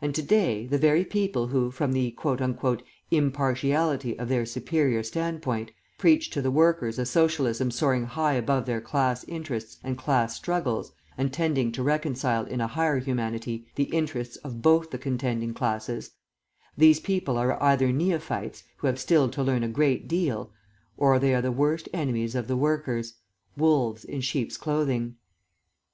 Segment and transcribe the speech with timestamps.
[0.00, 2.16] And to day, the very people who, from the
[3.10, 8.80] "impartiality" of their superior standpoint, preach to the workers a Socialism soaring high above their
[8.80, 14.36] class interests and class struggles, and tending to reconcile in a higher humanity the interests
[14.36, 16.12] of both the contending classes
[16.78, 20.50] these people are either neophytes, who have still to learn a great deal,
[20.96, 23.18] or they are the worst enemies of the workers,
[23.58, 25.16] wolves in sheeps' clothing.